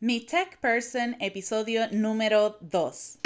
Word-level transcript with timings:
Mi 0.00 0.20
Tech 0.20 0.58
Person, 0.60 1.16
episodio 1.18 1.88
número 1.90 2.56
2. 2.60 3.18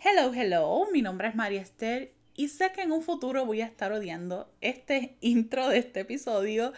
Hello, 0.00 0.34
hello, 0.34 0.86
mi 0.92 1.00
nombre 1.00 1.28
es 1.28 1.34
María 1.34 1.62
Esther 1.62 2.12
y 2.34 2.48
sé 2.48 2.70
que 2.72 2.82
en 2.82 2.92
un 2.92 3.00
futuro 3.00 3.46
voy 3.46 3.62
a 3.62 3.66
estar 3.66 3.90
odiando 3.92 4.52
este 4.60 5.16
intro 5.22 5.68
de 5.68 5.78
este 5.78 6.00
episodio, 6.00 6.74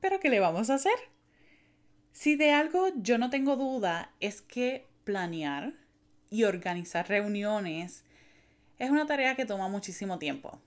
pero 0.00 0.18
¿qué 0.18 0.30
le 0.30 0.40
vamos 0.40 0.70
a 0.70 0.76
hacer? 0.76 0.94
Si 2.10 2.36
de 2.36 2.52
algo 2.52 2.88
yo 2.96 3.18
no 3.18 3.28
tengo 3.28 3.56
duda 3.56 4.14
es 4.20 4.40
que 4.40 4.86
planear 5.04 5.74
y 6.30 6.44
organizar 6.44 7.06
reuniones 7.06 8.02
es 8.78 8.88
una 8.88 9.04
tarea 9.04 9.36
que 9.36 9.44
toma 9.44 9.68
muchísimo 9.68 10.18
tiempo. 10.18 10.58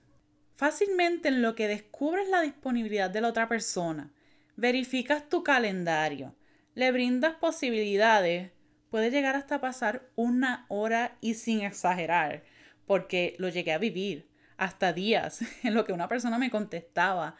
Fácilmente 0.56 1.30
en 1.30 1.42
lo 1.42 1.56
que 1.56 1.68
descubres 1.68 2.30
la 2.30 2.42
disponibilidad 2.42 3.10
de 3.10 3.22
la 3.22 3.30
otra 3.30 3.50
persona, 3.50 4.12
verificas 4.56 5.28
tu 5.30 5.44
calendario, 5.44 6.36
le 6.76 6.92
brindas 6.92 7.36
posibilidades, 7.36 8.52
puede 8.90 9.12
llegar 9.12 9.36
hasta 9.36 9.62
pasar 9.62 10.10
una 10.16 10.66
hora 10.70 11.18
y 11.22 11.36
sin 11.36 11.62
exagerar, 11.62 12.44
porque 12.86 13.36
lo 13.40 13.50
llegué 13.50 13.74
a 13.74 13.78
vivir 13.78 14.28
hasta 14.58 14.94
días 14.94 15.42
en 15.64 15.74
lo 15.74 15.86
que 15.86 15.94
una 15.94 16.08
persona 16.08 16.38
me 16.38 16.50
contestaba 16.50 17.36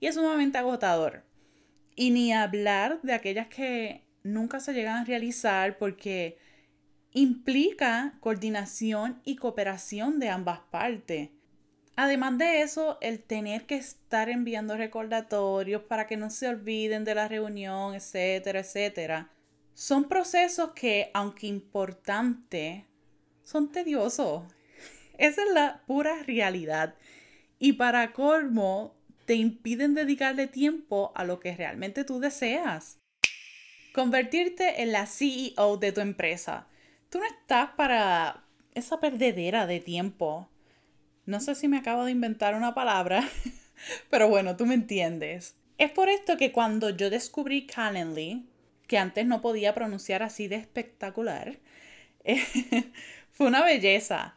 y 0.00 0.06
es 0.06 0.14
sumamente 0.14 0.58
agotador. 0.58 1.24
Y 1.96 2.10
ni 2.10 2.32
hablar 2.32 3.00
de 3.02 3.12
aquellas 3.12 3.48
que 3.48 4.04
nunca 4.22 4.60
se 4.60 4.72
llegan 4.72 4.98
a 4.98 5.04
realizar 5.04 5.78
porque 5.78 6.38
implica 7.12 8.14
coordinación 8.20 9.20
y 9.24 9.36
cooperación 9.36 10.20
de 10.20 10.28
ambas 10.28 10.60
partes. 10.70 11.30
Además 12.00 12.38
de 12.38 12.62
eso, 12.62 12.96
el 13.00 13.18
tener 13.18 13.66
que 13.66 13.74
estar 13.74 14.28
enviando 14.28 14.76
recordatorios 14.76 15.82
para 15.82 16.06
que 16.06 16.16
no 16.16 16.30
se 16.30 16.46
olviden 16.46 17.02
de 17.02 17.16
la 17.16 17.26
reunión, 17.26 17.96
etcétera, 17.96 18.60
etcétera, 18.60 19.32
son 19.74 20.04
procesos 20.04 20.70
que, 20.76 21.10
aunque 21.12 21.48
importantes, 21.48 22.84
son 23.42 23.72
tediosos. 23.72 24.44
Esa 25.16 25.42
es 25.42 25.50
la 25.52 25.82
pura 25.88 26.22
realidad. 26.22 26.94
Y 27.58 27.72
para 27.72 28.12
colmo, 28.12 28.94
te 29.24 29.34
impiden 29.34 29.94
dedicarle 29.94 30.46
tiempo 30.46 31.10
a 31.16 31.24
lo 31.24 31.40
que 31.40 31.56
realmente 31.56 32.04
tú 32.04 32.20
deseas. 32.20 32.98
Convertirte 33.92 34.82
en 34.82 34.92
la 34.92 35.06
CEO 35.06 35.78
de 35.78 35.90
tu 35.90 36.00
empresa. 36.00 36.68
Tú 37.10 37.18
no 37.18 37.24
estás 37.24 37.70
para 37.70 38.44
esa 38.76 39.00
perdedera 39.00 39.66
de 39.66 39.80
tiempo 39.80 40.48
no 41.28 41.40
sé 41.40 41.54
si 41.54 41.68
me 41.68 41.76
acabo 41.76 42.06
de 42.06 42.10
inventar 42.10 42.54
una 42.54 42.74
palabra, 42.74 43.28
pero 44.10 44.30
bueno, 44.30 44.56
tú 44.56 44.64
me 44.64 44.72
entiendes. 44.72 45.56
Es 45.76 45.90
por 45.90 46.08
esto 46.08 46.38
que 46.38 46.52
cuando 46.52 46.88
yo 46.88 47.10
descubrí 47.10 47.66
Calendly, 47.66 48.46
que 48.86 48.96
antes 48.96 49.26
no 49.26 49.42
podía 49.42 49.74
pronunciar 49.74 50.22
así 50.22 50.48
de 50.48 50.56
espectacular, 50.56 51.58
fue 53.30 53.46
una 53.46 53.62
belleza 53.62 54.36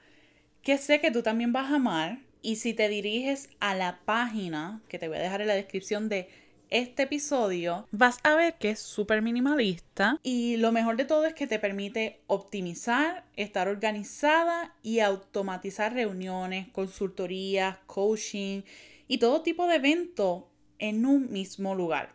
que 0.64 0.78
sé 0.78 1.00
que 1.00 1.12
tú 1.12 1.24
también 1.24 1.54
vas 1.54 1.72
a 1.72 1.76
amar. 1.76 2.20
Y 2.42 2.58
si 2.58 2.74
te 2.74 2.90
diriges 2.90 3.50
a 3.62 3.74
la 3.74 4.02
página, 4.04 4.82
que 4.90 5.00
te 5.00 5.08
voy 5.08 5.16
a 5.16 5.22
dejar 5.22 5.40
en 5.40 5.48
la 5.48 5.56
descripción 5.56 6.10
de 6.10 6.28
este 6.72 7.04
episodio, 7.04 7.88
vas 7.92 8.18
a 8.24 8.34
ver 8.36 8.56
que 8.56 8.72
es 8.72 8.80
súper 8.80 9.22
minimalista 9.22 10.18
y 10.24 10.58
lo 10.58 10.72
mejor 10.72 10.96
de 10.96 11.06
todo 11.06 11.26
es 11.26 11.34
que 11.34 11.46
te 11.46 11.60
permite 11.60 12.22
optimizar, 12.28 13.26
estar 13.36 13.68
organizada 13.68 14.74
y 14.82 15.00
automatizar 15.00 15.94
reuniones, 15.94 16.70
consultorías, 16.70 17.78
coaching 17.86 18.62
y 19.08 19.18
todo 19.18 19.42
tipo 19.42 19.68
de 19.68 19.76
eventos 19.76 20.46
en 20.80 21.06
un 21.06 21.32
mismo 21.32 21.76
lugar. 21.76 22.14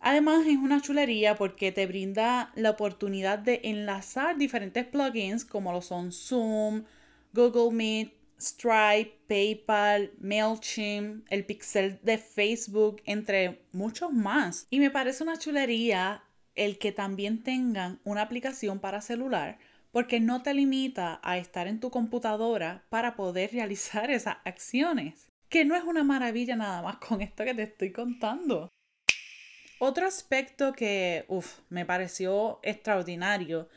Además 0.00 0.46
es 0.46 0.58
una 0.58 0.82
chulería 0.82 1.34
porque 1.34 1.72
te 1.72 1.86
brinda 1.86 2.52
la 2.54 2.70
oportunidad 2.70 3.38
de 3.38 3.62
enlazar 3.64 4.36
diferentes 4.36 4.84
plugins 4.86 5.46
como 5.46 5.72
lo 5.72 5.80
son 5.80 6.12
Zoom, 6.12 6.84
Google 7.32 7.74
Meet, 7.74 8.12
Stripe, 8.44 9.18
PayPal, 9.26 10.12
MailChimp, 10.20 11.26
el 11.30 11.44
pixel 11.44 11.98
de 12.02 12.18
Facebook, 12.18 13.02
entre 13.06 13.62
muchos 13.72 14.12
más. 14.12 14.66
Y 14.70 14.80
me 14.80 14.90
parece 14.90 15.22
una 15.22 15.38
chulería 15.38 16.22
el 16.54 16.78
que 16.78 16.92
también 16.92 17.42
tengan 17.42 18.00
una 18.04 18.22
aplicación 18.22 18.78
para 18.78 19.00
celular 19.00 19.58
porque 19.94 20.18
no 20.18 20.42
te 20.42 20.54
limita 20.54 21.20
a 21.22 21.38
estar 21.38 21.68
en 21.68 21.78
tu 21.78 21.88
computadora 21.88 22.84
para 22.88 23.14
poder 23.14 23.52
realizar 23.52 24.10
esas 24.10 24.38
acciones. 24.44 25.28
Que 25.48 25.64
no 25.64 25.76
es 25.76 25.84
una 25.84 26.02
maravilla 26.02 26.56
nada 26.56 26.82
más 26.82 26.96
con 26.96 27.20
esto 27.20 27.44
que 27.44 27.54
te 27.54 27.62
estoy 27.62 27.92
contando. 27.92 28.68
Otro 29.78 30.04
aspecto 30.06 30.72
que 30.72 31.26
me 31.68 31.86
pareció 31.86 32.58
extraordinario 32.64 33.68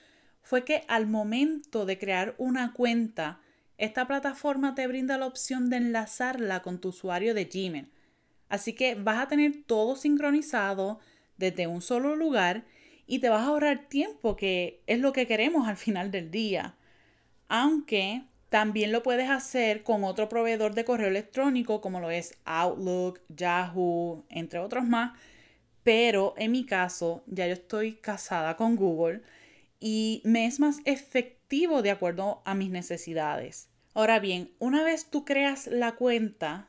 fue 0.41 0.65
que 0.65 0.83
al 0.87 1.05
momento 1.05 1.85
de 1.85 1.99
crear 1.99 2.33
una 2.39 2.73
cuenta, 2.73 3.41
esta 3.77 4.07
plataforma 4.07 4.75
te 4.75 4.87
brinda 4.87 5.17
la 5.17 5.27
opción 5.27 5.69
de 5.69 5.77
enlazarla 5.77 6.61
con 6.61 6.79
tu 6.79 6.89
usuario 6.89 7.33
de 7.33 7.45
Gmail. 7.45 7.91
Así 8.49 8.73
que 8.73 8.95
vas 8.95 9.19
a 9.19 9.27
tener 9.27 9.63
todo 9.65 9.95
sincronizado 9.95 10.99
desde 11.37 11.67
un 11.67 11.81
solo 11.81 12.15
lugar 12.15 12.65
y 13.05 13.19
te 13.19 13.29
vas 13.29 13.41
a 13.41 13.47
ahorrar 13.47 13.87
tiempo, 13.87 14.35
que 14.35 14.81
es 14.87 14.99
lo 14.99 15.13
que 15.13 15.27
queremos 15.27 15.67
al 15.67 15.77
final 15.77 16.11
del 16.11 16.31
día. 16.31 16.75
Aunque 17.47 18.23
también 18.49 18.91
lo 18.91 19.03
puedes 19.03 19.29
hacer 19.29 19.83
con 19.83 20.03
otro 20.03 20.29
proveedor 20.29 20.73
de 20.73 20.85
correo 20.85 21.07
electrónico 21.07 21.81
como 21.81 21.99
lo 21.99 22.09
es 22.09 22.37
Outlook, 22.45 23.21
Yahoo, 23.29 24.25
entre 24.29 24.59
otros 24.59 24.85
más. 24.85 25.17
Pero 25.83 26.33
en 26.37 26.51
mi 26.51 26.65
caso, 26.65 27.23
ya 27.27 27.47
yo 27.47 27.53
estoy 27.53 27.93
casada 27.95 28.57
con 28.57 28.75
Google 28.75 29.21
y 29.79 30.21
me 30.25 30.45
es 30.45 30.59
más 30.59 30.79
efectivo 30.85 31.81
de 31.81 31.91
acuerdo 31.91 32.41
a 32.45 32.55
mis 32.55 32.69
necesidades. 32.69 33.69
Ahora 33.93 34.19
bien, 34.19 34.51
una 34.59 34.83
vez 34.83 35.09
tú 35.09 35.25
creas 35.25 35.67
la 35.67 35.93
cuenta, 35.95 36.67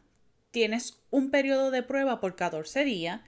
tienes 0.50 1.00
un 1.10 1.30
periodo 1.30 1.70
de 1.70 1.82
prueba 1.82 2.20
por 2.20 2.36
14 2.36 2.84
días 2.84 3.20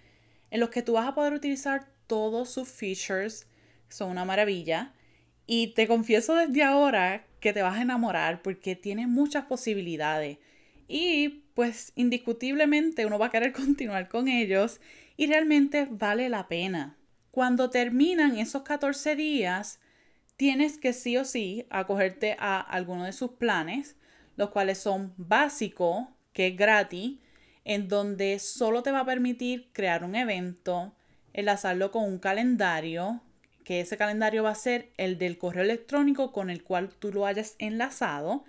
en 0.51 0.61
los 0.61 0.71
que 0.71 0.83
tú 0.83 0.95
vas 0.95 1.07
a 1.07 1.15
poder 1.15 1.33
utilizar 1.33 1.87
todos 2.07 2.51
sus 2.51 2.69
features, 2.69 3.47
son 3.89 4.11
una 4.11 4.25
maravilla. 4.25 4.93
Y 5.47 5.69
te 5.69 5.87
confieso 5.87 6.35
desde 6.35 6.63
ahora 6.63 7.27
que 7.41 7.53
te 7.53 7.63
vas 7.63 7.79
a 7.79 7.83
enamorar 7.83 8.43
porque 8.43 8.77
tiene 8.77 9.07
muchas 9.07 9.47
posibilidades. 9.47 10.39
Y 10.89 11.45
pues 11.55 11.93
indiscutiblemente 11.95 13.07
uno 13.07 13.19
va 13.19 13.27
a 13.27 13.31
querer 13.31 13.53
continuar 13.55 14.09
con 14.09 14.29
ellos 14.29 14.81
y 15.17 15.27
realmente 15.27 15.87
vale 15.91 16.29
la 16.29 16.49
pena. 16.49 16.97
Cuando 17.31 17.71
terminan 17.71 18.39
esos 18.39 18.63
14 18.63 19.15
días, 19.15 19.79
tienes 20.37 20.79
que 20.79 20.93
sí 20.93 21.17
o 21.17 21.25
sí 21.25 21.67
acogerte 21.71 22.37
a 22.39 22.61
alguno 22.61 23.05
de 23.05 23.13
sus 23.13 23.33
planes, 23.33 23.97
los 24.37 24.51
cuales 24.51 24.79
son 24.79 25.15
básico, 25.17 26.09
que 26.33 26.49
es 26.49 26.57
gratis, 26.57 27.19
en 27.65 27.89
donde 27.89 28.39
solo 28.39 28.83
te 28.83 28.91
va 28.91 29.01
a 29.01 29.05
permitir 29.07 29.71
crear 29.73 30.03
un 30.03 30.15
evento, 30.15 30.95
enlazarlo 31.33 31.93
con 31.93 32.05
un 32.05 32.19
calendario, 32.19 33.23
que 33.65 33.81
ese 33.81 33.97
calendario 33.97 34.43
va 34.43 34.51
a 34.51 34.55
ser 34.57 34.91
el 34.97 35.19
del 35.19 35.39
correo 35.39 35.63
electrónico 35.63 36.33
con 36.33 36.51
el 36.51 36.65
cual 36.65 36.89
tú 36.89 37.13
lo 37.13 37.27
hayas 37.27 37.55
enlazado. 37.59 38.45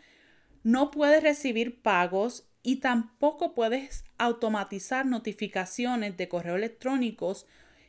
No 0.64 0.90
puedes 0.90 1.22
recibir 1.22 1.82
pagos 1.82 2.48
y 2.64 2.78
tampoco 2.78 3.54
puedes 3.54 4.06
automatizar 4.18 5.06
notificaciones 5.06 6.18
de 6.18 6.28
correo 6.28 6.56
electrónicos 6.56 7.46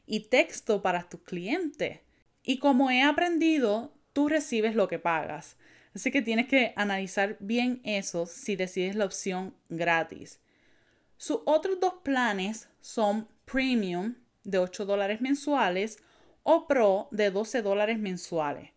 y 0.07 0.29
texto 0.29 0.83
para 0.83 1.09
tus 1.09 1.23
clientes. 1.23 2.01
Y 2.43 2.59
como 2.59 2.91
he 2.91 3.03
aprendido, 3.03 3.95
tú 4.13 4.29
recibes 4.29 4.75
lo 4.75 4.89
que 4.89 4.99
pagas. 4.99 5.57
Así 5.95 6.11
que 6.11 6.23
tienes 6.23 6.49
que 6.49 6.73
analizar 6.77 7.37
bien 7.41 7.81
eso 7.85 8.27
si 8.27 8.57
decides 8.57 8.97
la 8.97 9.05
opción 9.05 9.55
gratis. 9.69 10.41
Sus 11.17 11.41
otros 11.45 11.79
dos 11.81 11.95
planes 12.03 12.69
son 12.81 13.29
Premium 13.45 14.17
de 14.45 14.59
8 14.59 14.87
dólares 14.87 15.21
mensuales 15.21 15.99
o 16.43 16.67
Pro 16.67 17.09
de 17.11 17.31
12 17.31 17.63
dólares 17.63 17.99
mensuales. 17.99 18.71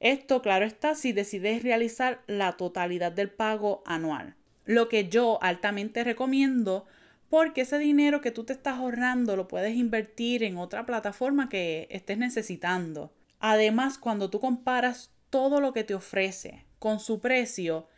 Esto, 0.00 0.42
claro 0.42 0.64
está, 0.64 0.94
si 0.94 1.12
decides 1.12 1.62
realizar 1.62 2.22
la 2.26 2.56
totalidad 2.56 3.10
del 3.10 3.30
pago 3.30 3.82
anual. 3.84 4.36
Lo 4.64 4.88
que 4.88 5.08
yo 5.08 5.42
altamente 5.42 6.04
recomiendo 6.04 6.86
porque 7.28 7.62
ese 7.62 7.78
dinero 7.78 8.20
que 8.20 8.30
tú 8.30 8.44
te 8.44 8.52
estás 8.52 8.78
ahorrando 8.78 9.36
lo 9.36 9.48
puedes 9.48 9.74
invertir 9.74 10.42
en 10.42 10.56
otra 10.56 10.86
plataforma 10.86 11.48
que 11.48 11.86
estés 11.90 12.18
necesitando. 12.18 13.12
Además, 13.38 13.98
cuando 13.98 14.30
tú 14.30 14.40
comparas 14.40 15.12
todo 15.30 15.60
lo 15.60 15.72
que 15.72 15.84
te 15.84 15.94
ofrece 15.94 16.64
con 16.78 17.00
su 17.00 17.20
precio, 17.20 17.88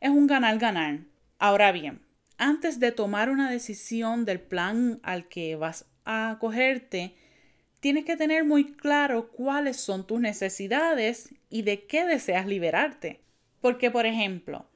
es 0.00 0.10
un 0.10 0.26
ganar-ganar. 0.26 1.00
Ahora 1.38 1.72
bien, 1.72 2.02
antes 2.36 2.80
de 2.80 2.90
tomar 2.90 3.30
una 3.30 3.50
decisión 3.50 4.24
del 4.24 4.40
plan 4.40 4.98
al 5.02 5.28
que 5.28 5.56
vas 5.56 5.86
a 6.04 6.30
acogerte, 6.30 7.14
tienes 7.80 8.04
que 8.04 8.16
tener 8.16 8.44
muy 8.44 8.72
claro 8.72 9.30
cuáles 9.30 9.76
son 9.76 10.06
tus 10.06 10.20
necesidades 10.20 11.34
y 11.48 11.62
de 11.62 11.86
qué 11.86 12.06
deseas 12.06 12.46
liberarte. 12.46 13.20
Porque, 13.60 13.90
por 13.90 14.06
ejemplo, 14.06 14.69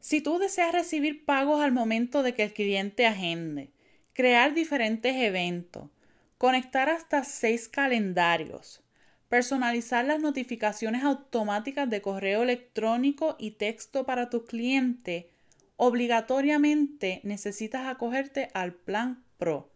si 0.00 0.20
tú 0.20 0.38
deseas 0.38 0.72
recibir 0.72 1.24
pagos 1.24 1.60
al 1.60 1.72
momento 1.72 2.22
de 2.22 2.34
que 2.34 2.44
el 2.44 2.52
cliente 2.52 3.06
agende, 3.06 3.70
crear 4.12 4.54
diferentes 4.54 5.14
eventos, 5.16 5.90
Conectar 6.38 6.88
hasta 6.88 7.24
seis 7.24 7.68
calendarios. 7.68 8.80
Personalizar 9.28 10.04
las 10.04 10.20
notificaciones 10.20 11.02
automáticas 11.02 11.90
de 11.90 12.00
correo 12.00 12.44
electrónico 12.44 13.34
y 13.40 13.50
texto 13.52 14.06
para 14.06 14.30
tu 14.30 14.44
cliente. 14.44 15.30
Obligatoriamente 15.76 17.20
necesitas 17.24 17.88
acogerte 17.88 18.50
al 18.54 18.72
plan 18.72 19.24
Pro. 19.36 19.72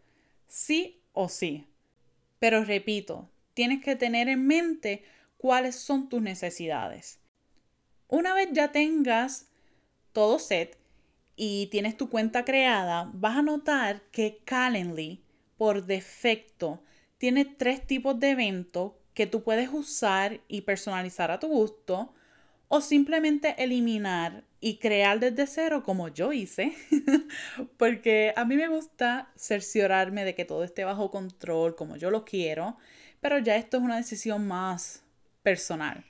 Sí 0.47 1.01
o 1.11 1.27
sí. 1.27 1.67
Pero 2.39 2.63
repito, 2.63 3.29
tienes 3.53 3.83
que 3.83 3.97
tener 3.97 4.29
en 4.29 4.47
mente 4.47 5.03
cuáles 5.35 5.75
son 5.75 6.07
tus 6.07 6.21
necesidades. 6.21 7.19
Una 8.07 8.33
vez 8.33 8.49
ya 8.53 8.71
tengas 8.71 9.49
todo 10.13 10.39
set 10.39 10.77
y 11.35 11.67
tienes 11.67 11.97
tu 11.97 12.09
cuenta 12.09 12.45
creada, 12.45 13.09
vas 13.13 13.37
a 13.37 13.41
notar 13.41 14.01
que 14.11 14.41
Calendly 14.45 15.21
por 15.57 15.85
defecto 15.85 16.83
tiene 17.17 17.45
tres 17.45 17.85
tipos 17.85 18.19
de 18.19 18.31
eventos 18.31 18.93
que 19.13 19.27
tú 19.27 19.43
puedes 19.43 19.69
usar 19.71 20.41
y 20.47 20.61
personalizar 20.61 21.31
a 21.31 21.39
tu 21.39 21.47
gusto 21.47 22.13
o 22.67 22.81
simplemente 22.81 23.55
eliminar 23.63 24.43
y 24.59 24.77
crear 24.77 25.19
desde 25.19 25.45
cero 25.45 25.83
como 25.83 26.07
yo 26.07 26.33
hice, 26.33 26.73
porque 27.77 28.33
a 28.35 28.45
mí 28.45 28.55
me 28.55 28.67
gusta 28.67 29.31
cerciorarme 29.35 30.25
de 30.25 30.33
que 30.35 30.45
todo 30.45 30.63
esté 30.63 30.83
bajo 30.83 31.11
control 31.11 31.75
como 31.75 31.97
yo 31.97 32.09
lo 32.09 32.25
quiero, 32.25 32.77
pero 33.21 33.37
ya 33.39 33.57
esto 33.57 33.77
es 33.77 33.83
una 33.83 33.97
decisión 33.97 34.47
más 34.47 35.03
personal. 35.43 36.03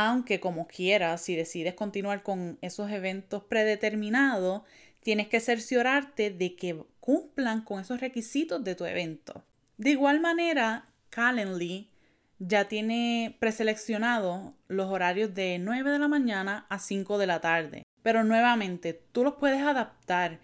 Aunque 0.00 0.38
como 0.38 0.68
quieras, 0.68 1.22
si 1.22 1.34
decides 1.34 1.74
continuar 1.74 2.22
con 2.22 2.56
esos 2.62 2.88
eventos 2.88 3.42
predeterminados, 3.42 4.62
tienes 5.00 5.26
que 5.26 5.40
cerciorarte 5.40 6.30
de 6.30 6.54
que 6.54 6.84
cumplan 7.00 7.62
con 7.62 7.80
esos 7.80 8.00
requisitos 8.00 8.62
de 8.62 8.76
tu 8.76 8.84
evento. 8.84 9.42
De 9.76 9.90
igual 9.90 10.20
manera, 10.20 10.88
Calendly 11.10 11.90
ya 12.38 12.68
tiene 12.68 13.36
preseleccionado 13.40 14.54
los 14.68 14.86
horarios 14.86 15.34
de 15.34 15.58
9 15.58 15.90
de 15.90 15.98
la 15.98 16.06
mañana 16.06 16.66
a 16.68 16.78
5 16.78 17.18
de 17.18 17.26
la 17.26 17.40
tarde. 17.40 17.82
Pero 18.04 18.22
nuevamente, 18.22 19.02
tú 19.10 19.24
los 19.24 19.34
puedes 19.34 19.62
adaptar 19.62 20.38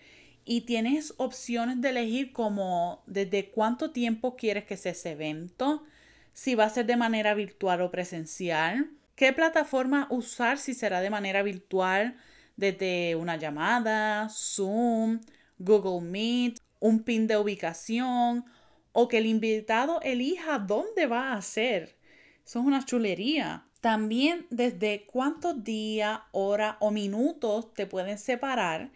y 0.44 0.62
tienes 0.62 1.14
opciones 1.16 1.80
de 1.80 1.90
elegir 1.90 2.32
como 2.32 3.04
desde 3.06 3.52
cuánto 3.52 3.92
tiempo 3.92 4.34
quieres 4.34 4.64
que 4.64 4.76
sea 4.76 4.90
ese 4.90 5.12
evento, 5.12 5.84
si 6.32 6.56
va 6.56 6.64
a 6.64 6.70
ser 6.70 6.86
de 6.86 6.96
manera 6.96 7.34
virtual 7.34 7.82
o 7.82 7.92
presencial, 7.92 8.90
qué 9.14 9.32
plataforma 9.32 10.06
usar 10.11 10.58
si 10.58 10.75
será 10.75 11.00
de 11.00 11.11
manera 11.11 11.43
virtual, 11.43 12.16
desde 12.56 13.16
una 13.16 13.37
llamada, 13.37 14.28
Zoom, 14.28 15.20
Google 15.58 16.06
Meet, 16.08 16.58
un 16.81 17.02
pin 17.02 17.26
de 17.26 17.37
ubicación 17.37 18.44
o 18.93 19.08
que 19.08 19.19
el 19.19 19.26
invitado 19.26 20.00
elija 20.02 20.58
dónde 20.58 21.06
va 21.06 21.32
a 21.32 21.37
hacer. 21.37 21.96
Eso 22.44 22.61
es 22.61 22.66
una 22.66 22.84
chulería. 22.84 23.66
También 23.81 24.46
desde 24.50 25.05
cuántos 25.06 25.64
días, 25.64 26.20
horas 26.32 26.76
o 26.81 26.90
minutos 26.90 27.75
te 27.75 27.87
pueden 27.87 28.19
separar 28.19 28.90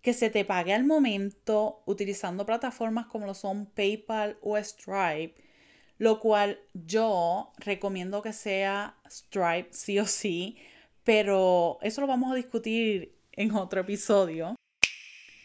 que 0.00 0.12
se 0.12 0.30
te 0.30 0.44
pague 0.44 0.74
al 0.74 0.84
momento 0.84 1.82
utilizando 1.86 2.44
plataformas 2.46 3.06
como 3.06 3.26
lo 3.26 3.34
son 3.34 3.66
PayPal 3.66 4.36
o 4.42 4.56
Stripe, 4.58 5.34
lo 6.02 6.18
cual 6.18 6.58
yo 6.74 7.52
recomiendo 7.58 8.22
que 8.22 8.32
sea 8.32 8.96
Stripe 9.08 9.68
sí 9.70 10.00
o 10.00 10.04
sí, 10.04 10.56
pero 11.04 11.78
eso 11.80 12.00
lo 12.00 12.08
vamos 12.08 12.32
a 12.32 12.34
discutir 12.34 13.14
en 13.30 13.54
otro 13.54 13.82
episodio. 13.82 14.56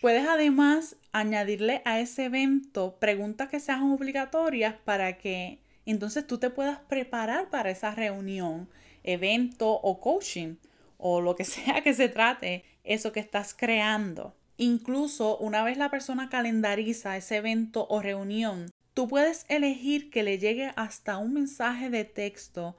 Puedes 0.02 0.28
además 0.28 0.96
añadirle 1.12 1.84
a 1.86 2.00
ese 2.00 2.26
evento 2.26 2.98
preguntas 3.00 3.50
que 3.50 3.60
sean 3.60 3.92
obligatorias 3.92 4.74
para 4.84 5.20
que 5.20 5.62
entonces 5.86 6.26
tú 6.26 6.40
te 6.40 6.50
puedas 6.50 6.80
preparar 6.80 7.52
para 7.52 7.70
esa 7.70 7.94
reunión, 7.94 8.68
evento 9.04 9.70
o 9.70 10.02
coaching 10.02 10.56
o 10.98 11.22
lo 11.22 11.36
que 11.36 11.46
sea 11.46 11.84
que 11.84 11.94
se 11.94 12.10
trate, 12.10 12.64
eso 12.84 13.12
que 13.12 13.20
estás 13.20 13.54
creando. 13.54 14.36
Incluso 14.58 15.38
una 15.38 15.64
vez 15.64 15.78
la 15.78 15.92
persona 15.92 16.30
calendariza 16.30 17.16
ese 17.16 17.36
evento 17.36 17.86
o 17.92 18.02
reunión, 18.02 18.72
tú 18.98 19.08
puedes 19.08 19.46
elegir 19.48 20.10
que 20.10 20.24
le 20.24 20.40
llegue 20.40 20.74
hasta 20.76 21.20
un 21.20 21.32
mensaje 21.32 21.92
de 21.92 22.04
texto 22.04 22.76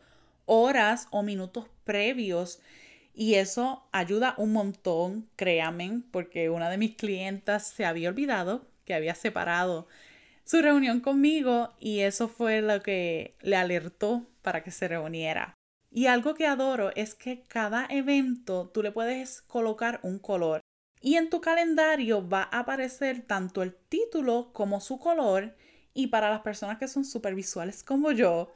horas 0.46 1.06
o 1.12 1.22
minutos 1.22 1.66
previos 1.84 2.58
y 3.14 3.34
eso 3.34 3.86
ayuda 3.92 4.34
un 4.36 4.52
montón, 4.52 5.28
créanme, 5.36 6.02
porque 6.10 6.50
una 6.50 6.70
de 6.70 6.76
mis 6.76 6.96
clientas 6.96 7.68
se 7.68 7.84
había 7.84 8.08
olvidado 8.08 8.66
que 8.84 8.94
había 8.94 9.14
separado 9.14 9.86
su 10.44 10.60
reunión 10.60 10.98
conmigo 10.98 11.72
y 11.78 12.00
eso 12.00 12.26
fue 12.26 12.62
lo 12.62 12.82
que 12.82 13.36
le 13.40 13.54
alertó 13.54 14.26
para 14.42 14.64
que 14.64 14.72
se 14.72 14.88
reuniera. 14.88 15.54
Y 15.88 16.06
algo 16.06 16.34
que 16.34 16.48
adoro 16.48 16.90
es 16.96 17.14
que 17.14 17.42
cada 17.46 17.86
evento 17.90 18.72
tú 18.74 18.82
le 18.82 18.90
puedes 18.90 19.42
colocar 19.42 20.00
un 20.02 20.18
color 20.18 20.62
y 21.00 21.14
en 21.14 21.30
tu 21.30 21.40
calendario 21.40 22.28
va 22.28 22.48
a 22.50 22.58
aparecer 22.58 23.22
tanto 23.22 23.62
el 23.62 23.76
título 23.88 24.50
como 24.52 24.80
su 24.80 24.98
color 24.98 25.54
y 25.98 26.06
para 26.06 26.30
las 26.30 26.42
personas 26.42 26.78
que 26.78 26.86
son 26.86 27.04
supervisuales 27.04 27.82
como 27.82 28.12
yo, 28.12 28.52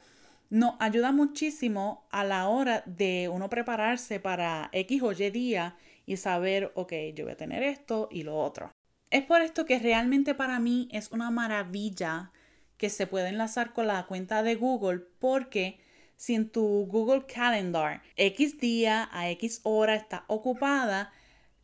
nos 0.49 0.75
ayuda 0.79 1.11
muchísimo 1.11 2.07
a 2.09 2.23
la 2.23 2.47
hora 2.47 2.83
de 2.85 3.27
uno 3.27 3.49
prepararse 3.49 4.21
para 4.21 4.69
X 4.71 5.01
o 5.03 5.11
Y 5.11 5.29
día 5.29 5.75
y 6.05 6.15
saber, 6.15 6.71
ok, 6.75 6.93
yo 7.13 7.25
voy 7.25 7.33
a 7.33 7.37
tener 7.37 7.61
esto 7.61 8.07
y 8.09 8.23
lo 8.23 8.39
otro. 8.39 8.71
Es 9.09 9.25
por 9.25 9.41
esto 9.41 9.65
que 9.65 9.77
realmente 9.77 10.35
para 10.35 10.57
mí 10.59 10.87
es 10.93 11.11
una 11.11 11.31
maravilla 11.31 12.31
que 12.77 12.89
se 12.89 13.07
puede 13.07 13.27
enlazar 13.27 13.73
con 13.73 13.87
la 13.87 14.05
cuenta 14.05 14.41
de 14.41 14.55
Google 14.55 15.01
porque 15.19 15.81
si 16.15 16.35
en 16.35 16.49
tu 16.49 16.85
Google 16.85 17.25
Calendar 17.25 18.03
X 18.15 18.57
día 18.57 19.09
a 19.11 19.29
X 19.31 19.59
hora 19.63 19.95
está 19.95 20.23
ocupada, 20.27 21.11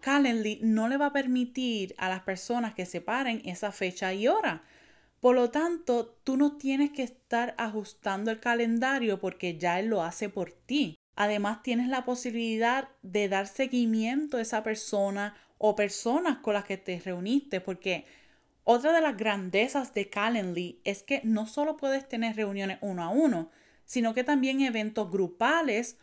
Calendly 0.02 0.60
no 0.62 0.90
le 0.90 0.98
va 0.98 1.06
a 1.06 1.14
permitir 1.14 1.96
a 1.98 2.10
las 2.10 2.24
personas 2.24 2.74
que 2.74 2.86
separen 2.86 3.42
esa 3.46 3.72
fecha 3.72 4.14
y 4.14 4.28
hora 4.28 4.62
por 5.22 5.36
lo 5.36 5.52
tanto, 5.52 6.18
tú 6.24 6.38
no 6.38 6.58
tienes 6.58 6.92
que 6.92 7.04
estar 7.04 7.56
ajustando 7.58 8.32
el 8.32 8.40
calendario 8.40 9.20
porque 9.20 9.58
ya 9.58 9.80
él 9.80 9.88
lo 9.88 10.02
hace 10.02 10.30
por 10.30 10.52
ti. 10.52 10.98
Además, 11.16 11.62
tienes 11.64 11.90
la 11.90 12.06
posibilidad 12.06 12.90
de 13.02 13.28
dar 13.28 13.48
seguimiento 13.48 14.38
a 14.38 14.42
esa 14.42 14.64
persona 14.64 15.36
o 15.58 15.76
personas 15.76 16.38
con 16.38 16.54
las 16.54 16.64
que 16.64 16.78
te 16.78 17.00
reuniste, 17.00 17.60
porque 17.60 18.06
otra 18.64 18.94
de 18.94 19.02
las 19.02 19.18
grandezas 19.18 19.94
de 19.94 20.10
Calendly 20.10 20.80
es 20.86 21.04
que 21.04 21.22
no 21.26 21.48
solo 21.48 21.76
puedes 21.76 22.08
tener 22.08 22.36
reuniones 22.38 22.78
uno 22.82 23.04
a 23.04 23.10
uno, 23.10 23.52
sino 23.84 24.14
que 24.14 24.24
también 24.24 24.62
eventos 24.62 25.12
grupales 25.12 25.98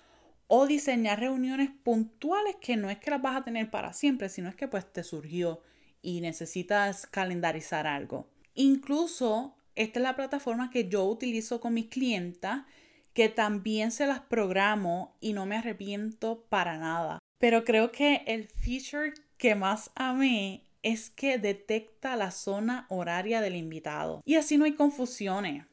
o 0.48 0.66
diseñar 0.66 1.20
reuniones 1.20 1.70
puntuales 1.82 2.56
que 2.60 2.76
no 2.76 2.90
es 2.90 2.98
que 2.98 3.10
las 3.10 3.22
vas 3.22 3.36
a 3.36 3.44
tener 3.44 3.70
para 3.70 3.92
siempre, 3.92 4.28
sino 4.28 4.48
es 4.48 4.56
que 4.56 4.68
pues 4.68 4.92
te 4.92 5.02
surgió 5.02 5.62
y 6.02 6.20
necesitas 6.20 7.06
calendarizar 7.06 7.86
algo. 7.86 8.28
Incluso 8.56 9.54
esta 9.74 10.00
es 10.00 10.02
la 10.02 10.16
plataforma 10.16 10.70
que 10.70 10.88
yo 10.88 11.04
utilizo 11.04 11.60
con 11.60 11.74
mis 11.74 11.86
clientas, 11.86 12.64
que 13.12 13.28
también 13.28 13.92
se 13.92 14.06
las 14.06 14.20
programo 14.20 15.16
y 15.20 15.34
no 15.34 15.46
me 15.46 15.56
arrepiento 15.56 16.46
para 16.48 16.78
nada. 16.78 17.18
Pero 17.38 17.64
creo 17.64 17.92
que 17.92 18.24
el 18.26 18.48
feature 18.48 19.12
que 19.36 19.54
más 19.54 19.90
amé 19.94 20.64
es 20.82 21.10
que 21.10 21.38
detecta 21.38 22.16
la 22.16 22.30
zona 22.30 22.86
horaria 22.88 23.40
del 23.40 23.56
invitado. 23.56 24.22
Y 24.24 24.36
así 24.36 24.56
no 24.56 24.64
hay 24.64 24.72
confusiones. 24.72 25.66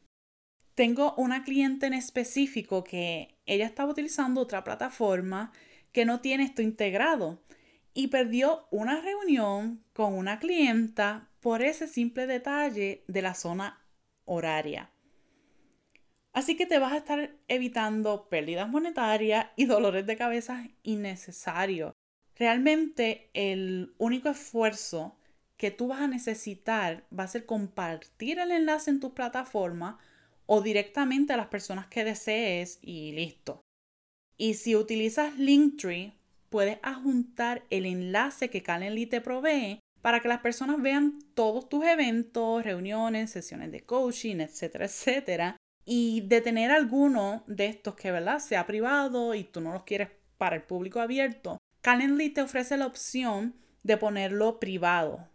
Tengo 0.75 1.13
una 1.15 1.43
cliente 1.43 1.85
en 1.85 1.93
específico 1.93 2.83
que 2.83 3.37
ella 3.45 3.65
estaba 3.65 3.91
utilizando 3.91 4.41
otra 4.41 4.63
plataforma 4.63 5.51
que 5.91 6.05
no 6.05 6.19
tiene 6.19 6.43
esto 6.43 6.61
integrado 6.61 7.42
y 7.93 8.07
perdió 8.07 8.67
una 8.71 9.01
reunión 9.01 9.83
con 9.93 10.13
una 10.13 10.39
clienta 10.39 11.29
por 11.39 11.61
ese 11.61 11.87
simple 11.87 12.27
detalle 12.27 13.03
de 13.07 13.21
la 13.21 13.33
zona 13.35 13.85
horaria. 14.25 14.91
Así 16.31 16.57
que 16.57 16.65
te 16.65 16.79
vas 16.79 16.93
a 16.93 16.97
estar 16.97 17.35
evitando 17.47 18.27
pérdidas 18.27 18.67
monetarias 18.67 19.47
y 19.55 19.65
dolores 19.65 20.07
de 20.07 20.17
cabeza 20.17 20.67
innecesarios. 20.81 21.93
Realmente 22.35 23.29
el 23.33 23.93
único 23.99 24.29
esfuerzo 24.29 25.15
que 25.57 25.69
tú 25.69 25.87
vas 25.87 26.01
a 26.01 26.07
necesitar 26.07 27.05
va 27.17 27.25
a 27.25 27.27
ser 27.27 27.45
compartir 27.45 28.39
el 28.39 28.51
enlace 28.51 28.89
en 28.89 28.99
tu 28.99 29.13
plataforma 29.13 29.99
o 30.47 30.61
directamente 30.61 31.33
a 31.33 31.37
las 31.37 31.47
personas 31.47 31.87
que 31.87 32.03
desees 32.03 32.79
y 32.81 33.11
listo. 33.11 33.61
Y 34.35 34.55
si 34.55 34.75
utilizas 34.75 35.37
Linktree, 35.37 36.17
puedes 36.53 36.77
adjuntar 36.83 37.63
el 37.71 37.87
enlace 37.87 38.51
que 38.51 38.61
Calendly 38.61 39.07
te 39.07 39.21
provee 39.21 39.79
para 40.03 40.19
que 40.19 40.27
las 40.27 40.41
personas 40.41 40.79
vean 40.79 41.17
todos 41.33 41.67
tus 41.67 41.83
eventos, 41.83 42.63
reuniones, 42.63 43.31
sesiones 43.31 43.71
de 43.71 43.83
coaching, 43.83 44.35
etcétera, 44.35 44.85
etcétera. 44.85 45.57
Y 45.83 46.21
de 46.27 46.41
tener 46.41 46.69
alguno 46.69 47.43
de 47.47 47.65
estos 47.65 47.95
que, 47.95 48.11
¿verdad?, 48.11 48.37
sea 48.37 48.67
privado 48.67 49.33
y 49.33 49.45
tú 49.45 49.61
no 49.61 49.73
los 49.73 49.81
quieres 49.83 50.09
para 50.37 50.55
el 50.55 50.61
público 50.61 50.99
abierto, 50.99 51.57
Calendly 51.81 52.29
te 52.29 52.43
ofrece 52.43 52.77
la 52.77 52.85
opción 52.85 53.55
de 53.81 53.97
ponerlo 53.97 54.59
privado. 54.59 55.27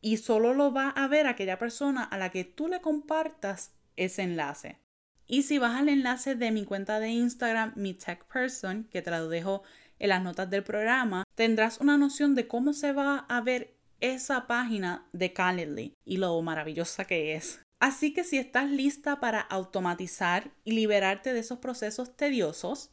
y 0.00 0.16
solo 0.16 0.52
lo 0.52 0.72
va 0.72 0.88
a 0.88 1.06
ver 1.06 1.26
aquella 1.26 1.58
persona 1.58 2.02
a 2.02 2.18
la 2.18 2.30
que 2.30 2.44
tú 2.44 2.68
le 2.68 2.80
compartas 2.80 3.72
ese 3.96 4.22
enlace. 4.22 4.78
Y 5.26 5.44
si 5.44 5.58
vas 5.58 5.78
al 5.80 5.88
enlace 5.88 6.34
de 6.34 6.50
mi 6.50 6.64
cuenta 6.64 6.98
de 6.98 7.10
Instagram, 7.10 7.72
mi 7.76 7.94
tech 7.94 8.24
person, 8.24 8.84
que 8.90 9.00
te 9.00 9.10
lo 9.10 9.28
dejo 9.28 9.62
en 10.02 10.10
las 10.10 10.22
notas 10.22 10.50
del 10.50 10.64
programa, 10.64 11.24
tendrás 11.36 11.80
una 11.80 11.96
noción 11.96 12.34
de 12.34 12.48
cómo 12.48 12.72
se 12.72 12.90
va 12.92 13.18
a 13.28 13.40
ver 13.40 13.76
esa 14.00 14.48
página 14.48 15.06
de 15.12 15.32
Calendly 15.32 15.94
y 16.04 16.16
lo 16.16 16.42
maravillosa 16.42 17.04
que 17.04 17.36
es. 17.36 17.60
Así 17.78 18.12
que 18.12 18.24
si 18.24 18.36
estás 18.36 18.68
lista 18.68 19.20
para 19.20 19.40
automatizar 19.40 20.50
y 20.64 20.72
liberarte 20.72 21.32
de 21.32 21.38
esos 21.38 21.60
procesos 21.60 22.16
tediosos, 22.16 22.90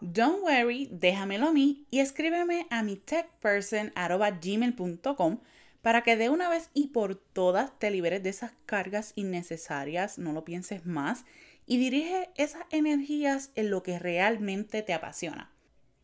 don't 0.00 0.42
worry, 0.42 0.88
déjamelo 0.92 1.48
a 1.48 1.52
mí 1.52 1.88
y 1.90 1.98
escríbeme 1.98 2.68
a 2.70 2.84
mi 2.84 2.94
techperson.gmail.com 2.94 5.40
para 5.82 6.02
que 6.02 6.16
de 6.16 6.28
una 6.28 6.48
vez 6.48 6.70
y 6.72 6.86
por 6.88 7.16
todas 7.16 7.76
te 7.80 7.90
liberes 7.90 8.22
de 8.22 8.30
esas 8.30 8.52
cargas 8.64 9.12
innecesarias, 9.16 10.18
no 10.18 10.32
lo 10.32 10.44
pienses 10.44 10.86
más 10.86 11.24
y 11.70 11.76
dirige 11.76 12.30
esas 12.34 12.64
energías 12.72 13.52
en 13.54 13.70
lo 13.70 13.84
que 13.84 14.00
realmente 14.00 14.82
te 14.82 14.92
apasiona. 14.92 15.52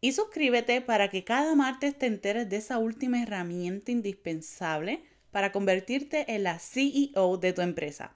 Y 0.00 0.12
suscríbete 0.12 0.80
para 0.80 1.10
que 1.10 1.24
cada 1.24 1.56
martes 1.56 1.98
te 1.98 2.06
enteres 2.06 2.48
de 2.48 2.58
esa 2.58 2.78
última 2.78 3.20
herramienta 3.20 3.90
indispensable 3.90 5.02
para 5.32 5.50
convertirte 5.50 6.32
en 6.32 6.44
la 6.44 6.60
CEO 6.60 7.38
de 7.38 7.52
tu 7.52 7.62
empresa. 7.62 8.14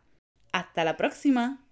Hasta 0.53 0.85
la 0.85 0.97
próxima. 0.97 1.67